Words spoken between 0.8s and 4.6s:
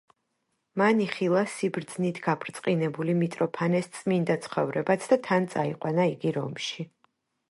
მან იხილა სიბრძნით გაბრწყინებული მიტროფანეს წმიდა